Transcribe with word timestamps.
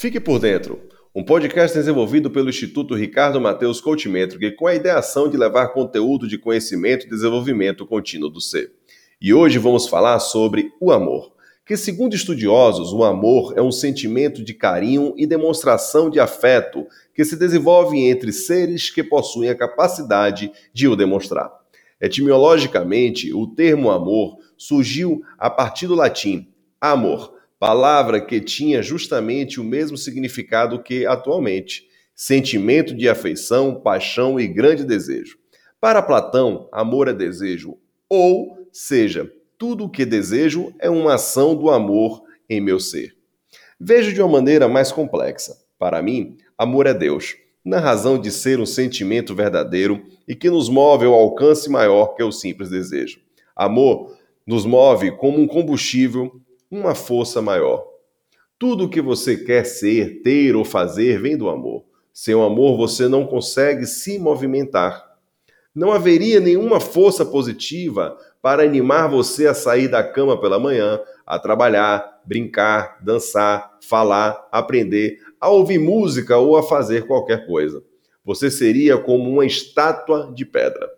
Fique 0.00 0.20
por 0.20 0.38
dentro, 0.38 0.80
um 1.12 1.24
podcast 1.24 1.76
desenvolvido 1.76 2.30
pelo 2.30 2.48
Instituto 2.48 2.94
Ricardo 2.94 3.40
Mateus 3.40 3.80
Coach 3.80 4.08
Métrica 4.08 4.54
com 4.56 4.68
a 4.68 4.74
ideação 4.76 5.28
de 5.28 5.36
levar 5.36 5.72
conteúdo 5.72 6.28
de 6.28 6.38
conhecimento 6.38 7.04
e 7.04 7.10
desenvolvimento 7.10 7.84
contínuo 7.84 8.30
do 8.30 8.40
ser. 8.40 8.70
E 9.20 9.34
hoje 9.34 9.58
vamos 9.58 9.88
falar 9.88 10.20
sobre 10.20 10.70
o 10.80 10.92
amor, 10.92 11.32
que 11.66 11.76
segundo 11.76 12.14
estudiosos, 12.14 12.92
o 12.92 13.02
amor 13.02 13.54
é 13.56 13.60
um 13.60 13.72
sentimento 13.72 14.44
de 14.44 14.54
carinho 14.54 15.14
e 15.16 15.26
demonstração 15.26 16.08
de 16.08 16.20
afeto 16.20 16.86
que 17.12 17.24
se 17.24 17.34
desenvolve 17.34 17.98
entre 17.98 18.32
seres 18.32 18.90
que 18.90 19.02
possuem 19.02 19.50
a 19.50 19.58
capacidade 19.58 20.52
de 20.72 20.86
o 20.86 20.94
demonstrar. 20.94 21.50
Etimologicamente, 22.00 23.34
o 23.34 23.48
termo 23.48 23.90
amor 23.90 24.38
surgiu 24.56 25.22
a 25.36 25.50
partir 25.50 25.88
do 25.88 25.96
latim 25.96 26.46
amor, 26.80 27.36
palavra 27.58 28.20
que 28.20 28.40
tinha 28.40 28.82
justamente 28.82 29.60
o 29.60 29.64
mesmo 29.64 29.96
significado 29.96 30.82
que 30.82 31.06
atualmente: 31.06 31.86
sentimento 32.14 32.94
de 32.94 33.08
afeição, 33.08 33.80
paixão 33.80 34.38
e 34.38 34.46
grande 34.46 34.84
desejo. 34.84 35.38
Para 35.80 36.02
Platão, 36.02 36.68
amor 36.72 37.08
é 37.08 37.12
desejo, 37.12 37.78
ou 38.08 38.68
seja, 38.72 39.30
tudo 39.56 39.84
o 39.84 39.90
que 39.90 40.04
desejo 40.04 40.72
é 40.78 40.90
uma 40.90 41.14
ação 41.14 41.54
do 41.54 41.70
amor 41.70 42.22
em 42.48 42.60
meu 42.60 42.80
ser. 42.80 43.16
Vejo 43.78 44.12
de 44.12 44.20
uma 44.20 44.28
maneira 44.28 44.68
mais 44.68 44.90
complexa. 44.90 45.56
Para 45.78 46.02
mim, 46.02 46.36
amor 46.56 46.86
é 46.86 46.94
Deus, 46.94 47.36
na 47.64 47.78
razão 47.78 48.18
de 48.18 48.30
ser 48.32 48.58
um 48.58 48.66
sentimento 48.66 49.34
verdadeiro 49.34 50.02
e 50.26 50.34
que 50.34 50.50
nos 50.50 50.68
move 50.68 51.06
ao 51.06 51.14
alcance 51.14 51.70
maior 51.70 52.14
que 52.14 52.22
o 52.22 52.32
simples 52.32 52.70
desejo. 52.70 53.20
Amor 53.54 54.16
nos 54.46 54.64
move 54.64 55.12
como 55.16 55.38
um 55.38 55.46
combustível 55.46 56.40
uma 56.70 56.94
força 56.94 57.40
maior. 57.40 57.86
Tudo 58.58 58.84
o 58.84 58.88
que 58.88 59.00
você 59.00 59.36
quer 59.36 59.64
ser, 59.64 60.22
ter 60.22 60.56
ou 60.56 60.64
fazer 60.64 61.20
vem 61.20 61.36
do 61.36 61.48
amor. 61.48 61.84
Sem 62.12 62.34
o 62.34 62.42
amor 62.42 62.76
você 62.76 63.08
não 63.08 63.26
consegue 63.26 63.86
se 63.86 64.18
movimentar. 64.18 65.08
Não 65.74 65.92
haveria 65.92 66.40
nenhuma 66.40 66.80
força 66.80 67.24
positiva 67.24 68.18
para 68.42 68.64
animar 68.64 69.08
você 69.08 69.46
a 69.46 69.54
sair 69.54 69.86
da 69.86 70.02
cama 70.02 70.40
pela 70.40 70.58
manhã, 70.58 71.00
a 71.24 71.38
trabalhar, 71.38 72.20
brincar, 72.24 72.98
dançar, 73.00 73.78
falar, 73.80 74.48
aprender, 74.50 75.18
a 75.40 75.48
ouvir 75.48 75.78
música 75.78 76.36
ou 76.36 76.56
a 76.56 76.62
fazer 76.62 77.06
qualquer 77.06 77.46
coisa. 77.46 77.82
Você 78.24 78.50
seria 78.50 78.98
como 78.98 79.30
uma 79.30 79.46
estátua 79.46 80.32
de 80.34 80.44
pedra. 80.44 80.97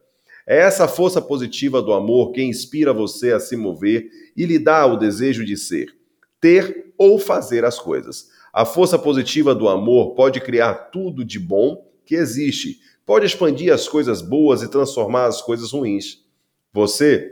É 0.51 0.63
essa 0.63 0.89
força 0.89 1.23
positiva 1.23 1.81
do 1.81 1.93
amor 1.93 2.33
que 2.33 2.43
inspira 2.43 2.93
você 2.93 3.31
a 3.31 3.39
se 3.39 3.57
mover 3.57 4.11
e 4.37 4.45
lhe 4.45 4.59
dá 4.59 4.85
o 4.85 4.97
desejo 4.97 5.45
de 5.45 5.57
ser, 5.57 5.95
ter 6.41 6.93
ou 6.99 7.21
fazer 7.21 7.65
as 7.65 7.79
coisas. 7.79 8.31
A 8.53 8.65
força 8.65 8.99
positiva 8.99 9.55
do 9.55 9.69
amor 9.69 10.17
pode 10.17 10.41
criar 10.41 10.75
tudo 10.75 11.25
de 11.25 11.39
bom 11.39 11.89
que 12.05 12.17
existe, 12.17 12.81
pode 13.07 13.27
expandir 13.27 13.73
as 13.73 13.87
coisas 13.87 14.21
boas 14.21 14.61
e 14.61 14.69
transformar 14.69 15.27
as 15.27 15.41
coisas 15.41 15.71
ruins. 15.71 16.25
Você 16.73 17.31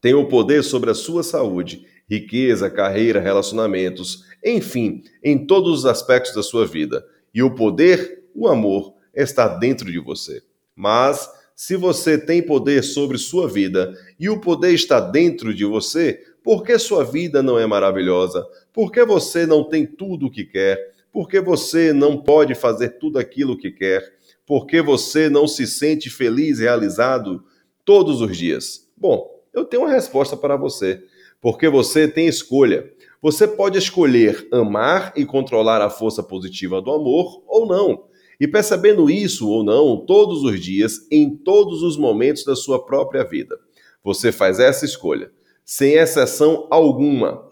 tem 0.00 0.14
o 0.14 0.26
poder 0.26 0.64
sobre 0.64 0.90
a 0.90 0.94
sua 0.94 1.22
saúde, 1.22 1.86
riqueza, 2.10 2.68
carreira, 2.68 3.20
relacionamentos, 3.20 4.24
enfim, 4.44 5.04
em 5.22 5.46
todos 5.46 5.78
os 5.78 5.86
aspectos 5.86 6.34
da 6.34 6.42
sua 6.42 6.66
vida. 6.66 7.06
E 7.32 7.44
o 7.44 7.54
poder, 7.54 8.24
o 8.34 8.48
amor, 8.48 8.94
está 9.14 9.46
dentro 9.46 9.88
de 9.88 10.00
você. 10.00 10.42
Mas 10.74 11.38
se 11.60 11.76
você 11.76 12.16
tem 12.16 12.40
poder 12.40 12.82
sobre 12.82 13.18
sua 13.18 13.46
vida 13.46 13.94
e 14.18 14.30
o 14.30 14.40
poder 14.40 14.72
está 14.72 14.98
dentro 14.98 15.52
de 15.52 15.66
você, 15.66 16.18
por 16.42 16.64
que 16.64 16.78
sua 16.78 17.04
vida 17.04 17.42
não 17.42 17.58
é 17.58 17.66
maravilhosa? 17.66 18.46
Por 18.72 18.90
que 18.90 19.04
você 19.04 19.44
não 19.44 19.62
tem 19.62 19.84
tudo 19.84 20.28
o 20.28 20.30
que 20.30 20.42
quer? 20.42 20.94
Por 21.12 21.28
que 21.28 21.38
você 21.38 21.92
não 21.92 22.16
pode 22.16 22.54
fazer 22.54 22.98
tudo 22.98 23.18
aquilo 23.18 23.58
que 23.58 23.70
quer? 23.70 24.02
Por 24.46 24.66
que 24.66 24.80
você 24.80 25.28
não 25.28 25.46
se 25.46 25.66
sente 25.66 26.08
feliz 26.08 26.60
e 26.60 26.62
realizado 26.62 27.44
todos 27.84 28.22
os 28.22 28.34
dias? 28.34 28.88
Bom, 28.96 29.30
eu 29.52 29.66
tenho 29.66 29.82
uma 29.82 29.92
resposta 29.92 30.38
para 30.38 30.56
você. 30.56 31.04
Porque 31.42 31.68
você 31.68 32.08
tem 32.08 32.26
escolha. 32.26 32.90
Você 33.20 33.46
pode 33.46 33.76
escolher 33.76 34.48
amar 34.50 35.12
e 35.14 35.26
controlar 35.26 35.82
a 35.82 35.90
força 35.90 36.22
positiva 36.22 36.80
do 36.80 36.90
amor 36.90 37.42
ou 37.46 37.66
não. 37.66 38.08
E 38.40 38.48
percebendo 38.48 39.10
isso 39.10 39.46
ou 39.50 39.62
não, 39.62 39.98
todos 40.06 40.42
os 40.42 40.58
dias, 40.58 41.06
em 41.10 41.36
todos 41.36 41.82
os 41.82 41.98
momentos 41.98 42.42
da 42.42 42.56
sua 42.56 42.82
própria 42.82 43.22
vida, 43.22 43.58
você 44.02 44.32
faz 44.32 44.58
essa 44.58 44.86
escolha, 44.86 45.30
sem 45.62 45.94
exceção 45.94 46.66
alguma. 46.70 47.46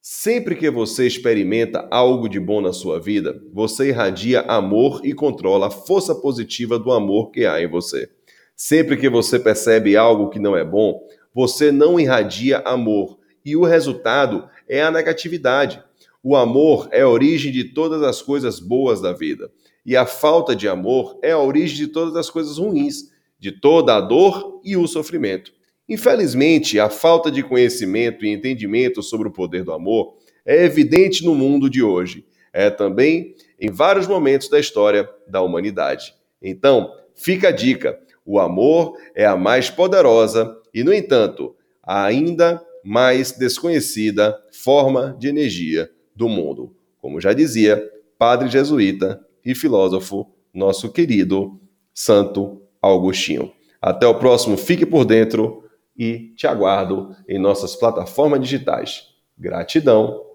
Sempre 0.00 0.54
que 0.54 0.70
você 0.70 1.06
experimenta 1.06 1.86
algo 1.90 2.28
de 2.28 2.40
bom 2.40 2.62
na 2.62 2.72
sua 2.72 2.98
vida, 2.98 3.42
você 3.52 3.88
irradia 3.88 4.40
amor 4.40 5.02
e 5.04 5.12
controla 5.12 5.66
a 5.66 5.70
força 5.70 6.14
positiva 6.14 6.78
do 6.78 6.90
amor 6.90 7.30
que 7.30 7.44
há 7.44 7.62
em 7.62 7.68
você. 7.68 8.10
Sempre 8.56 8.96
que 8.96 9.08
você 9.10 9.38
percebe 9.38 9.96
algo 9.96 10.30
que 10.30 10.38
não 10.38 10.56
é 10.56 10.64
bom, 10.64 11.06
você 11.34 11.70
não 11.70 12.00
irradia 12.00 12.58
amor 12.60 13.18
e 13.44 13.54
o 13.54 13.64
resultado 13.64 14.48
é 14.68 14.82
a 14.82 14.90
negatividade. 14.90 15.82
O 16.22 16.36
amor 16.36 16.88
é 16.90 17.02
a 17.02 17.08
origem 17.08 17.52
de 17.52 17.64
todas 17.64 18.02
as 18.02 18.22
coisas 18.22 18.58
boas 18.58 19.00
da 19.00 19.12
vida. 19.12 19.50
E 19.84 19.96
a 19.96 20.06
falta 20.06 20.56
de 20.56 20.68
amor 20.68 21.18
é 21.22 21.32
a 21.32 21.38
origem 21.38 21.76
de 21.76 21.88
todas 21.88 22.16
as 22.16 22.30
coisas 22.30 22.58
ruins, 22.58 23.10
de 23.38 23.52
toda 23.52 23.96
a 23.96 24.00
dor 24.00 24.60
e 24.64 24.76
o 24.76 24.86
sofrimento. 24.86 25.52
Infelizmente, 25.88 26.80
a 26.80 26.88
falta 26.88 27.30
de 27.30 27.42
conhecimento 27.42 28.24
e 28.24 28.30
entendimento 28.30 29.02
sobre 29.02 29.28
o 29.28 29.32
poder 29.32 29.64
do 29.64 29.72
amor 29.72 30.16
é 30.46 30.64
evidente 30.64 31.24
no 31.24 31.34
mundo 31.34 31.68
de 31.68 31.82
hoje. 31.82 32.26
É 32.52 32.70
também 32.70 33.34
em 33.60 33.70
vários 33.70 34.06
momentos 34.06 34.48
da 34.48 34.58
história 34.58 35.08
da 35.28 35.42
humanidade. 35.42 36.14
Então, 36.40 36.90
fica 37.14 37.48
a 37.48 37.52
dica: 37.52 37.98
o 38.24 38.38
amor 38.38 38.96
é 39.14 39.26
a 39.26 39.36
mais 39.36 39.68
poderosa 39.68 40.56
e, 40.72 40.82
no 40.82 40.92
entanto, 40.92 41.54
a 41.82 42.04
ainda 42.04 42.64
mais 42.82 43.32
desconhecida 43.32 44.38
forma 44.52 45.16
de 45.18 45.28
energia 45.28 45.90
do 46.14 46.28
mundo. 46.28 46.74
Como 46.98 47.20
já 47.20 47.32
dizia 47.32 47.82
Padre 48.18 48.48
Jesuíta 48.48 49.20
e 49.44 49.54
filósofo, 49.54 50.26
nosso 50.52 50.90
querido 50.92 51.60
Santo 51.92 52.62
Agostinho. 52.80 53.52
Até 53.80 54.06
o 54.06 54.18
próximo 54.18 54.56
Fique 54.56 54.86
por 54.86 55.04
Dentro 55.04 55.64
e 55.96 56.32
te 56.36 56.46
aguardo 56.46 57.14
em 57.28 57.38
nossas 57.38 57.76
plataformas 57.76 58.40
digitais. 58.40 59.08
Gratidão 59.36 60.33